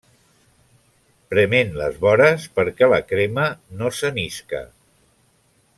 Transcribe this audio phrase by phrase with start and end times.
[1.33, 3.45] Prement les vores perquè la crema
[3.83, 4.65] no se n’isca.